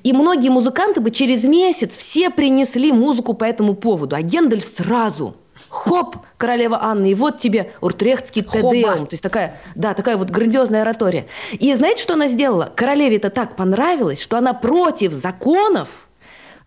И 0.03 0.15
многие 0.15 0.49
музыканты 0.49 1.03
бы 1.03 1.11
через 1.11 1.45
месяц 1.45 1.95
все 1.95 2.31
принесли 2.31 2.91
музыку 2.91 3.35
по 3.35 3.45
этому 3.45 3.75
поводу, 3.75 4.17
а 4.17 4.23
Гендель 4.23 4.63
сразу. 4.63 5.37
Хоп, 5.69 6.17
королева 6.39 6.79
Анна, 6.83 7.05
и 7.11 7.15
вот 7.15 7.37
тебе 7.37 7.71
Уртрехтский 7.83 8.41
Тедеум. 8.41 9.07
То 9.07 9.13
есть 9.13 9.23
такая, 9.23 9.61
да, 9.75 9.93
такая 9.93 10.17
вот 10.17 10.31
грандиозная 10.31 10.81
оратория. 10.81 11.27
И 11.53 11.75
знаете, 11.75 12.03
что 12.03 12.15
она 12.15 12.29
сделала? 12.29 12.73
Королеве 12.75 13.19
это 13.19 13.29
так 13.29 13.57
понравилось, 13.57 14.23
что 14.23 14.39
она 14.39 14.55
против 14.55 15.13
законов 15.13 15.91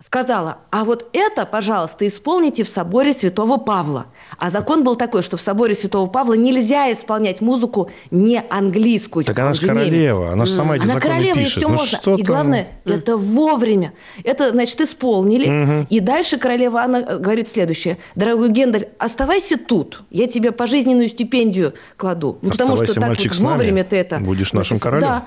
сказала, 0.06 0.60
а 0.70 0.84
вот 0.84 1.08
это, 1.14 1.46
пожалуйста, 1.46 2.08
исполните 2.08 2.64
в 2.64 2.70
соборе 2.70 3.12
Святого 3.12 3.58
Павла. 3.58 4.06
А 4.38 4.50
закон 4.50 4.84
был 4.84 4.96
такой, 4.96 5.24
что 5.24 5.36
в 5.36 5.42
соборе 5.42 5.74
Святого 5.74 6.08
Павла 6.08 6.34
нельзя 6.34 6.92
исполнять 6.92 7.42
музыку 7.42 7.90
не 8.12 8.44
английскую. 8.50 9.26
Так 9.26 9.38
она 9.40 9.54
же 9.54 9.68
королева, 9.68 10.32
она 10.32 10.46
же 10.46 10.52
сама 10.52 10.76
эти 10.76 10.84
она 10.84 10.94
законы 10.96 11.14
королева, 11.14 11.36
пишет. 11.40 11.58
и 11.58 11.60
все 11.60 11.68
ну, 11.68 11.76
можно. 11.76 12.16
И 12.18 12.24
главное, 12.24 12.68
там... 12.84 12.94
это 12.94 13.18
вовремя. 13.18 13.94
Это, 14.24 14.52
значит, 14.52 14.80
исполнили. 14.82 15.64
Угу. 15.64 15.88
И 15.90 16.00
дальше 16.00 16.38
королева 16.38 16.82
Анна 16.82 17.02
говорит 17.02 17.52
следующее. 17.52 17.98
Дорогой 18.16 18.50
Гендель, 18.52 18.90
оставайся 19.00 19.58
тут. 19.58 20.04
Я 20.12 20.28
тебе 20.28 20.52
пожизненную 20.52 21.10
стипендию 21.10 21.74
кладу. 21.98 22.38
Ну, 22.42 22.52
потому 22.52 22.76
что 22.76 22.94
так 22.94 23.18
вот 23.18 23.36
вовремя 23.38 23.84
ты 23.84 23.98
это... 23.98 24.20
Будешь 24.20 24.54
нашим 24.54 24.80
королем. 24.80 25.08
Да. 25.08 25.26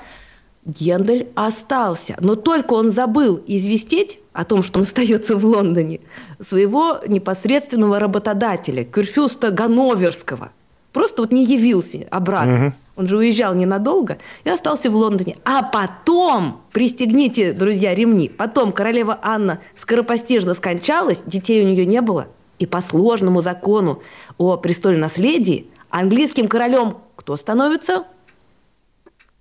Гендель 0.64 1.28
остался, 1.34 2.16
но 2.20 2.34
только 2.34 2.74
он 2.74 2.92
забыл 2.92 3.40
известить 3.46 4.20
о 4.32 4.44
том, 4.44 4.62
что 4.62 4.78
он 4.78 4.82
остается 4.82 5.36
в 5.36 5.44
Лондоне, 5.44 6.00
своего 6.46 7.00
непосредственного 7.06 7.98
работодателя, 7.98 8.84
Кюрфюста 8.84 9.50
Ганноверского. 9.50 10.50
Просто 10.92 11.22
вот 11.22 11.32
не 11.32 11.44
явился 11.44 12.06
обратно. 12.10 12.66
Угу. 12.66 12.74
Он 12.98 13.06
же 13.06 13.16
уезжал 13.16 13.54
ненадолго 13.54 14.18
и 14.42 14.50
остался 14.50 14.90
в 14.90 14.96
Лондоне. 14.96 15.36
А 15.44 15.62
потом, 15.62 16.60
пристегните, 16.72 17.52
друзья, 17.52 17.94
ремни, 17.94 18.28
потом 18.28 18.72
королева 18.72 19.18
Анна 19.22 19.60
скоропостижно 19.76 20.54
скончалась, 20.54 21.22
детей 21.24 21.64
у 21.64 21.68
нее 21.68 21.86
не 21.86 22.00
было. 22.00 22.26
И 22.58 22.66
по 22.66 22.80
сложному 22.80 23.40
закону 23.40 24.02
о 24.36 24.56
престольном 24.56 25.02
наследии 25.02 25.68
английским 25.90 26.48
королем 26.48 26.96
кто 27.14 27.36
становится? 27.36 28.04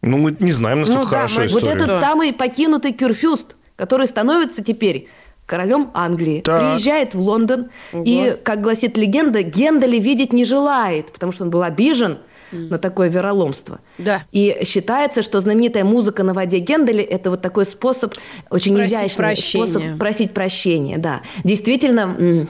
Ну, 0.02 0.18
мы 0.18 0.36
не 0.40 0.52
знаем 0.52 0.80
настолько 0.80 1.04
ну, 1.04 1.10
да, 1.10 1.16
хорошо 1.18 1.40
мы, 1.42 1.46
историю. 1.48 1.70
Вот 1.70 1.76
этот 1.76 1.88
да. 1.88 2.02
самый 2.02 2.34
покинутый 2.34 2.94
Кюрфюст, 2.94 3.56
который 3.76 4.08
становится 4.08 4.64
теперь 4.64 5.08
королем 5.46 5.92
Англии, 5.94 6.42
так. 6.42 6.60
приезжает 6.60 7.16
в 7.16 7.20
Лондон, 7.20 7.70
угу. 7.94 8.04
и, 8.06 8.38
как 8.44 8.62
гласит 8.62 8.98
легенда, 8.98 9.42
Гендали 9.42 9.98
видеть 9.98 10.34
не 10.34 10.46
желает, 10.46 11.12
потому 11.12 11.32
что 11.32 11.46
он 11.46 11.50
был 11.50 11.64
обижен 11.64 12.20
mm. 12.52 12.70
на 12.70 12.78
такое 12.78 13.10
вероломство. 13.10 13.80
Да. 13.98 14.24
И 14.32 14.60
считается, 14.66 15.24
что 15.24 15.40
знаменитая 15.40 15.86
музыка 15.86 16.24
на 16.24 16.34
воде 16.34 16.60
Гендали– 16.60 17.04
это 17.04 17.30
вот 17.30 17.42
такой 17.42 17.66
способ, 17.66 18.14
очень 18.50 18.76
просить 18.76 18.94
изящный 18.94 19.16
прощения. 19.16 19.66
способ 19.66 19.98
просить 19.98 20.34
прощения. 20.34 20.98
Да. 20.98 21.22
Действительно, 21.44 22.48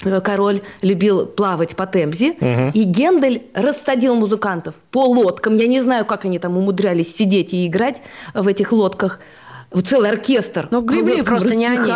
король 0.00 0.62
любил 0.82 1.26
плавать 1.26 1.76
по 1.76 1.86
Темзе, 1.86 2.32
угу. 2.32 2.70
и 2.74 2.82
Гендель 2.84 3.42
рассадил 3.54 4.14
музыкантов 4.14 4.74
по 4.90 5.04
лодкам. 5.06 5.56
Я 5.56 5.66
не 5.66 5.80
знаю, 5.80 6.04
как 6.04 6.24
они 6.24 6.38
там 6.38 6.56
умудрялись 6.56 7.14
сидеть 7.14 7.52
и 7.52 7.66
играть 7.66 8.02
в 8.34 8.46
этих 8.46 8.72
лодках. 8.72 9.20
Вот 9.70 9.86
целый 9.86 10.10
оркестр. 10.10 10.68
Ну, 10.70 10.80
гребли 10.80 11.22
просто 11.22 11.54
не 11.54 11.66
они. 11.66 11.92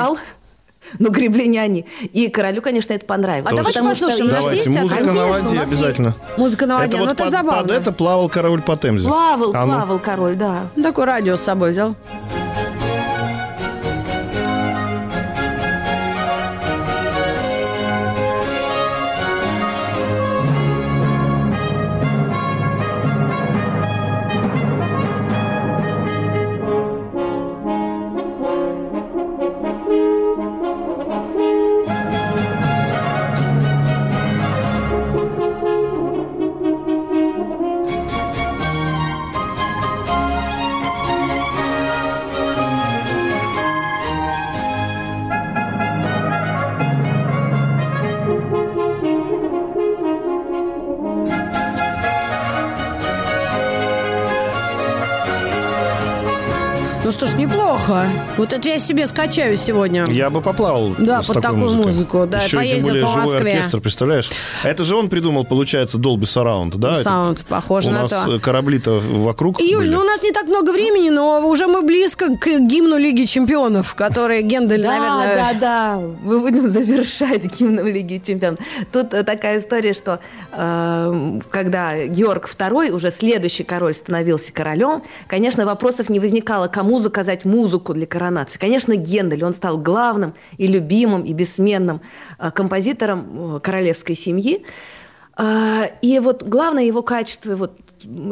но 0.98 1.10
гребли 1.10 1.46
не 1.46 1.58
они. 1.58 1.86
И 2.12 2.28
королю, 2.28 2.62
конечно, 2.62 2.92
это 2.92 3.06
понравилось. 3.06 3.52
А 3.52 3.56
давайте 3.56 3.82
послушаем, 3.82 4.26
у 4.26 4.30
нас 4.30 4.52
есть 4.52 4.68
Музыка 4.68 5.04
на 5.04 5.26
воде 5.26 5.60
обязательно. 5.60 6.14
Музыка 6.36 6.66
на 6.66 6.78
воде, 6.78 6.88
это 6.88 6.96
ну 6.98 7.04
вот 7.04 7.12
это 7.12 7.24
под, 7.24 7.32
забавно. 7.32 7.62
под 7.62 7.70
это 7.70 7.92
плавал 7.92 8.28
король 8.28 8.62
по 8.62 8.76
Темзе. 8.76 9.08
Плавал, 9.08 9.52
А 9.54 9.66
ну. 9.66 9.72
плавал 9.72 9.98
король, 9.98 10.36
да. 10.36 10.68
Такое 10.82 11.06
радио 11.06 11.36
с 11.36 11.42
собой 11.42 11.70
взял. 11.70 11.94
Вот 58.40 58.54
это 58.54 58.68
я 58.70 58.78
себе 58.78 59.06
скачаю 59.06 59.54
сегодня. 59.58 60.06
Я 60.08 60.30
бы 60.30 60.40
поплавал 60.40 60.94
Да, 60.98 61.22
с 61.22 61.26
под 61.26 61.42
такой 61.42 61.42
такую 61.58 61.74
музыкой. 61.74 61.86
музыку, 61.92 62.26
да, 62.26 62.38
Еще 62.38 62.46
и 62.46 62.50
тем 62.50 62.58
поездил 62.60 62.88
более 62.88 63.04
по 63.04 63.08
живой 63.12 63.22
Москве. 63.34 63.52
оркестр, 63.52 63.80
представляешь? 63.82 64.30
Это 64.64 64.84
же 64.84 64.96
он 64.96 65.08
придумал, 65.10 65.44
получается, 65.44 65.98
Dolby 65.98 66.22
Surround, 66.22 66.78
да? 66.78 66.92
Это 66.94 67.02
Саунд, 67.02 67.44
похоже 67.46 67.88
У 67.88 67.92
на 67.92 68.02
нас 68.02 68.10
то. 68.10 68.36
э, 68.36 68.38
корабли-то 68.38 68.98
вокруг 68.98 69.60
Юль, 69.60 69.76
были. 69.80 69.90
ну 69.94 70.00
у 70.00 70.04
нас 70.04 70.22
не 70.22 70.32
так 70.32 70.46
много 70.46 70.70
времени, 70.72 71.10
но 71.10 71.46
уже 71.46 71.66
мы 71.66 71.82
близко 71.82 72.34
к 72.34 72.46
гимну 72.60 72.96
Лиги 72.96 73.24
Чемпионов, 73.24 73.94
который 73.94 74.40
Гендель, 74.40 74.82
Да, 74.82 74.88
наверное... 74.98 75.36
да, 75.36 75.60
да. 75.60 76.00
Мы 76.22 76.40
будем 76.40 76.66
завершать 76.72 77.58
гимном 77.60 77.86
Лиги 77.88 78.22
Чемпионов. 78.26 78.58
Тут 78.90 79.12
э, 79.12 79.22
такая 79.22 79.58
история, 79.60 79.92
что 79.92 80.18
э, 80.52 81.40
когда 81.50 82.06
Георг 82.06 82.48
II, 82.58 82.90
уже 82.90 83.10
следующий 83.10 83.64
король, 83.64 83.94
становился 83.94 84.50
королем, 84.52 85.02
конечно, 85.26 85.66
вопросов 85.66 86.08
не 86.08 86.20
возникало, 86.20 86.68
кому 86.68 87.00
заказать 87.00 87.44
музыку 87.44 87.92
для 87.92 88.06
коронации. 88.30 88.58
Конечно, 88.58 88.96
Гендель, 88.96 89.44
он 89.44 89.54
стал 89.54 89.78
главным 89.78 90.34
и 90.56 90.66
любимым, 90.66 91.24
и 91.24 91.32
бессменным 91.32 92.00
э, 92.38 92.50
композитором 92.50 93.56
э, 93.56 93.60
королевской 93.60 94.16
семьи. 94.16 94.64
А, 95.36 95.90
И 96.02 96.18
вот 96.20 96.42
главное 96.42 96.84
его 96.84 97.02
качество, 97.02 97.56
вот 97.56 97.78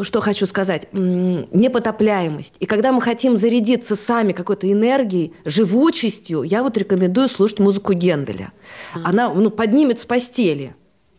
что 0.03 0.21
хочу 0.21 0.47
сказать, 0.47 0.89
непотопляемость. 0.93 2.55
И 2.59 2.67
когда 2.67 2.93
мы 2.93 3.03
хотим 3.03 3.37
зарядиться 3.37 3.97
сами 3.97 4.33
какой-то 4.33 4.71
энергией, 4.71 5.35
живучестью, 5.45 6.43
я 6.43 6.63
вот 6.63 6.77
рекомендую 6.79 7.29
слушать 7.29 7.59
музыку 7.59 7.93
Генделя. 7.93 8.53
Она 9.05 9.29
ну, 9.35 9.51
поднимет 9.51 10.01
с 10.01 10.07
постели. 10.07 10.75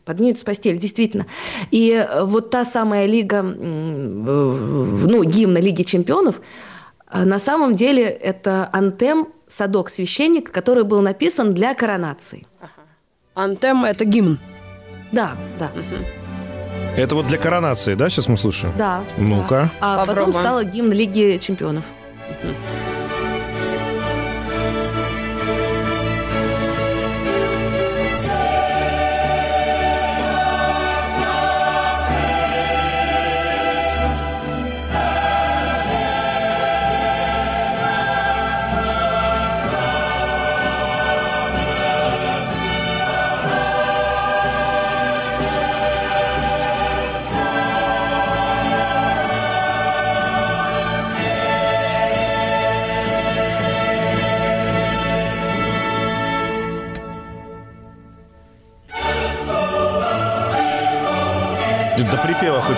Поднимет 0.06 0.40
с 0.40 0.44
постели, 0.44 0.78
действительно. 0.78 1.26
И 1.72 1.92
э, 1.92 2.24
вот 2.24 2.50
та 2.50 2.66
самая 2.66 3.06
лига, 3.06 3.42
ну, 3.44 5.24
гимна 5.24 5.60
Лиги 5.60 5.84
Чемпионов, 5.84 6.42
на 7.12 7.40
самом 7.40 7.76
деле 7.76 8.04
это 8.04 8.70
антем 8.72 9.30
«Садок 9.52 9.90
священника», 9.90 10.52
который 10.52 10.84
был 10.84 11.02
написан 11.02 11.54
для 11.54 11.74
коронации. 11.74 12.46
Антем– 13.36 13.84
это 13.86 14.06
гимн. 14.06 14.40
Да, 15.12 15.36
да. 15.58 15.72
Это 16.96 17.16
вот 17.16 17.28
для 17.28 17.38
коронации, 17.38 17.96
да, 17.96 18.10
сейчас 18.10 18.28
мы 18.28 18.38
слушаем? 18.38 18.74
Да. 18.78 19.02
Ну-ка. 19.18 19.70
А 19.80 20.00
Попробуем. 20.00 20.28
потом 20.28 20.42
стала 20.42 20.64
гимн 20.64 20.92
Лиги 20.92 21.40
Чемпионов. 21.42 21.86
До 22.44 22.89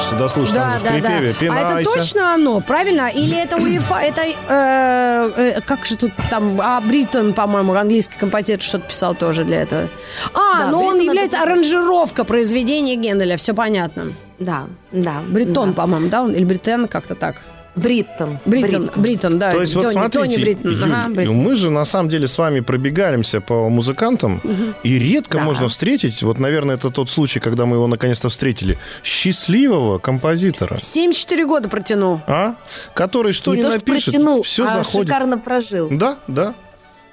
хочется 0.01 0.15
дослушать. 0.15 0.55
Да, 0.55 0.79
да, 0.83 0.89
в 0.89 0.93
припеве 0.93 1.33
да. 1.39 1.53
А 1.53 1.59
это 1.59 1.67
«Пинайся». 1.69 1.91
точно 1.93 2.33
оно, 2.33 2.61
правильно? 2.61 3.09
Или 3.09 3.37
это 3.37 3.57
УЕФА, 3.57 3.95
это, 3.95 4.21
э, 4.23 5.31
э, 5.57 5.61
как 5.61 5.85
же 5.85 5.97
тут 5.97 6.11
там, 6.29 6.59
а, 6.61 6.81
Бриттон, 6.81 7.33
по-моему, 7.33 7.73
английский 7.73 8.17
композитор 8.17 8.61
что-то 8.61 8.87
писал 8.87 9.15
тоже 9.15 9.43
для 9.43 9.61
этого. 9.61 9.89
А, 10.33 10.63
Да, 10.63 10.67
но 10.67 10.79
он 10.79 10.93
Бриттон 10.95 11.05
является 11.07 11.37
это- 11.37 11.45
аранжировка 11.45 12.23
произведения 12.23 12.95
Генделя, 12.95 13.37
все 13.37 13.53
понятно. 13.53 14.13
Да, 14.39 14.63
да. 14.91 15.21
Бриттон, 15.27 15.69
да. 15.73 15.81
по-моему, 15.81 16.09
да, 16.09 16.23
он, 16.23 16.31
или 16.31 16.43
Бриттен, 16.43 16.87
как-то 16.87 17.15
так. 17.15 17.35
Бриттон. 17.75 18.37
Бриттон, 18.45 18.91
Бриттон, 18.95 19.39
да. 19.39 19.51
То 19.51 19.61
есть 19.61 19.75
вот 19.75 19.83
Тони, 19.83 19.93
смотрите, 19.93 20.19
Тони 20.19 20.43
Бриттон. 20.43 20.71
Юль, 20.71 20.83
Ага, 20.83 21.13
Бриттон. 21.15 21.35
мы 21.35 21.55
же 21.55 21.69
на 21.71 21.85
самом 21.85 22.09
деле 22.09 22.27
с 22.27 22.37
вами 22.37 22.59
пробегаемся 22.59 23.39
по 23.41 23.69
музыкантам, 23.69 24.41
и 24.83 24.99
редко 24.99 25.37
Да. 25.37 25.43
можно 25.45 25.67
встретить, 25.67 26.21
вот, 26.23 26.39
наверное, 26.39 26.75
это 26.75 26.89
тот 26.91 27.09
случай, 27.09 27.39
когда 27.39 27.65
мы 27.65 27.77
его 27.77 27.87
наконец-то 27.87 28.27
встретили, 28.29 28.77
счастливого 29.03 29.99
композитора, 29.99 30.77
74 30.79 31.45
года 31.45 31.69
протянул. 31.69 32.21
а? 32.27 32.55
который 32.93 33.31
что 33.33 33.51
Не 33.51 33.57
ни 33.57 33.61
то, 33.61 33.69
что 33.71 33.77
напишет, 33.79 34.13
протянул, 34.13 34.43
все 34.43 34.65
а 34.65 34.73
заходит. 34.79 35.07
шикарно 35.07 35.37
прожил. 35.37 35.87
Да, 35.91 36.17
да. 36.27 36.53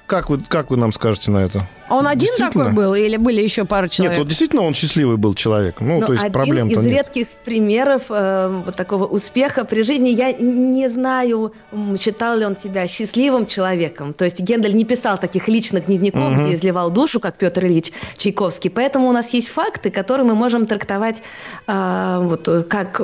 Как 0.09 0.27
вы, 0.27 0.39
как 0.39 0.71
вы 0.71 0.77
нам 0.77 0.91
скажете 0.91 1.29
на 1.29 1.37
это? 1.37 1.61
А 1.87 1.95
он 1.95 2.07
один 2.07 2.35
такой 2.35 2.71
был 2.71 2.95
или 2.95 3.15
были 3.17 3.41
еще 3.43 3.63
пара 3.63 3.87
человек? 3.87 4.13
Нет, 4.13 4.19
вот 4.19 4.27
действительно 4.27 4.63
он 4.63 4.73
счастливый 4.73 5.17
был 5.17 5.35
человек. 5.35 5.81
Ну, 5.81 5.99
Но 5.99 6.07
то 6.07 6.13
есть 6.13 6.23
один 6.23 6.33
проблем-то 6.33 6.79
из 6.79 6.85
нет. 6.85 6.93
редких 6.93 7.27
примеров 7.45 8.03
э, 8.09 8.61
вот 8.65 8.75
такого 8.75 9.05
успеха 9.05 9.65
при 9.65 9.83
жизни. 9.83 10.09
Я 10.09 10.33
не 10.33 10.89
знаю, 10.89 11.53
считал 11.99 12.37
ли 12.37 12.45
он 12.45 12.57
себя 12.57 12.87
счастливым 12.87 13.45
человеком. 13.45 14.13
То 14.15 14.25
есть 14.25 14.39
Гендель 14.39 14.75
не 14.75 14.83
писал 14.83 15.19
таких 15.19 15.47
личных 15.47 15.85
дневников, 15.85 16.39
где 16.39 16.55
изливал 16.55 16.89
душу, 16.89 17.19
как 17.19 17.37
Петр 17.37 17.65
Ильич 17.65 17.91
Чайковский. 18.17 18.71
Поэтому 18.71 19.09
у 19.09 19.11
нас 19.11 19.29
есть 19.29 19.49
факты, 19.49 19.91
которые 19.91 20.25
мы 20.25 20.33
можем 20.33 20.65
трактовать 20.65 21.21
э, 21.67 22.19
вот, 22.23 22.47
э, 22.47 22.63
как, 22.63 22.99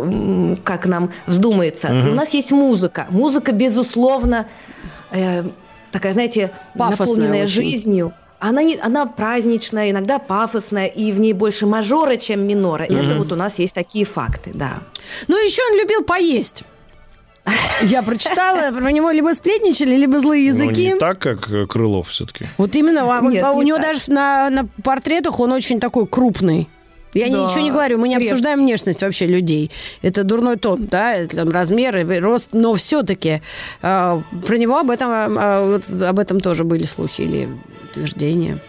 как 0.63 0.87
нам 0.87 1.11
вздумается. 1.27 1.89
И 1.89 2.09
у 2.09 2.15
нас 2.15 2.33
есть 2.33 2.51
музыка. 2.51 3.05
Музыка, 3.11 3.51
безусловно, 3.51 4.47
э, 5.11 5.43
такая, 5.95 6.13
знаете, 6.13 6.51
Пафосная 6.77 7.07
наполненная 7.07 7.43
очень. 7.45 7.69
жизнью. 7.69 8.13
Она, 8.39 8.63
не, 8.63 8.75
она 8.77 9.05
праздничная, 9.05 9.91
иногда 9.91 10.19
пафосная, 10.19 10.87
и 10.87 11.11
в 11.13 11.19
ней 11.21 11.31
больше 11.33 11.65
мажора, 11.65 12.17
чем 12.17 12.45
минора. 12.45 12.83
Это 12.83 13.17
вот 13.17 13.31
у 13.31 13.35
нас 13.35 13.59
есть 13.59 13.73
такие 13.73 14.03
факты, 14.05 14.51
да. 14.53 14.73
Ну, 15.27 15.37
еще 15.37 15.61
он 15.71 15.79
любил 15.79 16.03
поесть. 16.03 16.63
Я 17.83 18.01
прочитала, 18.03 18.71
про 18.77 18.91
него 18.91 19.11
либо 19.11 19.33
сплетничали, 19.33 19.95
либо 19.95 20.19
злые 20.19 20.51
Ну, 20.51 20.57
языки. 20.63 20.87
не 20.93 20.95
так, 20.95 21.19
как 21.19 21.49
э, 21.49 21.65
Крылов 21.67 22.09
все-таки. 22.09 22.45
Вот 22.57 22.75
именно, 22.75 23.01
а 23.17 23.21
Нет, 23.21 23.45
у 23.53 23.61
не 23.61 23.65
него 23.67 23.77
так. 23.77 23.85
даже 23.93 24.11
на, 24.11 24.49
на 24.49 24.67
портретах 24.83 25.39
он 25.39 25.51
очень 25.51 25.79
такой 25.79 26.05
крупный. 26.07 26.67
Я 27.15 27.29
Да, 27.29 27.45
ничего 27.45 27.61
не 27.61 27.71
говорю, 27.71 27.97
мы 27.97 28.07
не 28.09 28.15
крепкий. 28.15 28.29
обсуждаем 28.31 28.59
внешность 28.59 29.01
вообще 29.01 29.25
людей. 29.25 29.71
Это 30.03 30.23
дурной 30.23 30.57
тон, 30.57 30.85
да, 30.85 31.25
там 31.25 31.49
размер, 31.49 31.97
и 31.97 32.19
рост, 32.19 32.49
но 32.53 32.73
все-таки 32.75 33.41
про 33.81 34.57
него 34.57 34.77
об 34.77 34.91
этом, 34.91 35.09
а, 35.09 35.65
вот 35.65 36.01
об 36.01 36.19
этом 36.19 36.39
тоже 36.39 36.63
были 36.63 36.83
слухи 36.83 37.21
или 37.21 37.49
утверждения. 37.89 38.59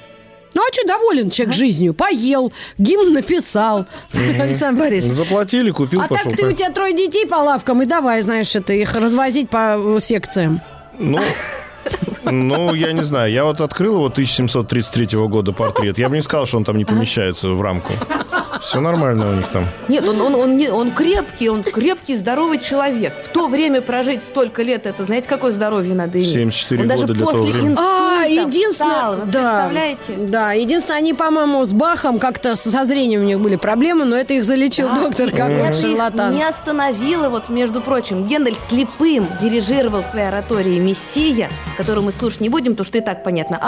Ну, 0.55 0.63
а 0.63 0.73
что, 0.73 0.87
доволен 0.87 1.29
человек 1.29 1.55
жизнью? 1.55 1.93
Поел, 1.93 2.51
гимн 2.79 3.13
написал. 3.13 3.85
Александр 4.41 4.81
Борисович. 4.85 5.15
Заплатили, 5.15 5.71
купил, 5.71 6.01
А 6.01 6.09
пошел. 6.09 6.31
так 6.31 6.39
ты 6.41 6.47
у 6.47 6.53
тебя 6.53 6.71
трое 6.71 6.95
детей 6.95 7.27
по 7.27 7.35
лавкам, 7.35 7.83
и 7.83 7.85
давай, 7.85 8.23
знаешь, 8.23 8.57
это 8.57 8.73
их 8.73 8.95
развозить 8.95 9.51
по 9.51 9.77
э, 9.79 9.99
секциям. 10.01 10.63
Ну, 10.99 11.21
ну, 12.25 12.73
я 12.75 12.93
не 12.93 13.05
знаю. 13.05 13.31
Я 13.31 13.45
вот 13.45 13.61
открыл 13.61 13.97
его 13.97 14.07
1733 14.07 15.19
года 15.29 15.53
портрет. 15.53 15.99
Я 15.99 16.09
бы 16.09 16.17
не 16.17 16.23
сказал, 16.23 16.47
что 16.47 16.57
он 16.57 16.65
там 16.65 16.79
не 16.79 16.85
помещается 16.87 17.51
в 17.51 17.61
рамку. 17.61 17.93
Все 18.63 18.81
нормально 18.81 19.31
у 19.31 19.35
них 19.35 19.49
там. 19.49 19.67
Нет, 19.89 20.07
он, 20.07 20.21
он, 20.21 20.35
он, 20.35 20.57
не- 20.57 20.69
он 20.71 20.91
крепкий, 20.93 21.49
он 21.49 21.63
крепкий, 21.63 22.17
здоровый 22.17 22.59
человек. 22.59 23.13
В 23.25 23.29
то 23.29 23.49
время 23.49 23.81
прожить 23.83 24.23
столько 24.25 24.63
лет, 24.63 24.87
это 24.87 25.05
знаете, 25.05 25.29
какое 25.29 25.53
здоровье 25.53 25.95
надо 25.95 26.19
иметь? 26.19 26.33
74 26.33 26.83
он 26.83 26.89
даже 26.89 27.03
года 27.03 27.15
для 27.15 27.25
того 27.27 27.39
после 27.39 27.53
времени. 27.53 27.73
инсульта, 27.73 27.83
единственное, 28.27 28.95
встал, 28.95 29.17
вы 29.17 29.27
да, 29.33 29.69
представляете? 29.69 30.29
да, 30.31 30.53
единственное, 30.53 30.99
они, 30.99 31.15
по-моему, 31.15 31.65
с 31.65 31.73
Бахом 31.73 32.19
как-то 32.19 32.57
со 32.57 32.85
зрением 32.85 33.23
у 33.23 33.25
них 33.25 33.41
были 33.41 33.57
проблемы, 33.57 34.05
но 34.05 34.17
это 34.17 34.35
их 34.35 34.45
залечил 34.45 34.89
Да, 34.89 35.01
доктор 35.03 35.29
их 35.29 35.75
шарлатан. 35.75 36.35
не 36.35 36.43
остановило, 36.43 37.29
вот, 37.29 37.49
между 37.49 37.81
прочим, 37.81 38.27
Гендель 38.27 38.57
слепым 38.69 39.27
дирижировал 39.41 40.05
своей 40.05 40.29
ораторией 40.29 40.81
«Мессия», 40.81 41.51
которую 41.77 42.05
мы 42.05 42.13
слушать 42.13 42.41
не 42.41 42.49
будем, 42.49 42.73
потому 42.73 42.87
что 42.87 42.99
и 42.99 43.01
так 43.01 43.25
понятно. 43.25 43.59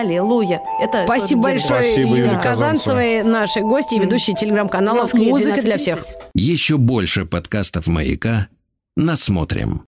Аллилуйя. 0.00 0.60
Это 0.80 1.04
Спасибо 1.04 1.42
большое 1.42 1.82
Спасибо, 1.82 2.16
Юле 2.16 2.40
Казанцевой, 2.42 3.22
нашей 3.22 3.62
гости 3.62 3.94
и 3.94 3.98
ведущей 3.98 4.34
телеграм-канала 4.34 5.02
Москве 5.02 5.28
«Музыка 5.28 5.62
для 5.62 5.78
всех». 5.78 5.98
12:30. 5.98 6.04
Еще 6.34 6.76
больше 6.76 7.24
подкастов 7.24 7.86
«Маяка» 7.88 8.48
насмотрим. 8.96 9.86